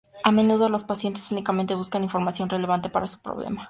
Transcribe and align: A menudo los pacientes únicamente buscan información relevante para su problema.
A 0.23 0.31
menudo 0.31 0.67
los 0.67 0.81
pacientes 0.83 1.31
únicamente 1.31 1.75
buscan 1.75 2.03
información 2.03 2.49
relevante 2.49 2.89
para 2.89 3.05
su 3.05 3.19
problema. 3.21 3.59